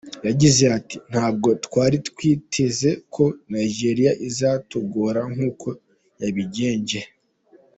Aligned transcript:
Yagize 0.27 0.63
ati 0.77 0.95
“Ntabwo 1.11 1.49
twari 1.65 1.97
twiteze 2.09 2.89
ko 3.13 3.23
Nigeria 3.53 4.11
izatugora 4.27 5.21
nkuko 5.33 5.67
yabigenje. 6.21 6.99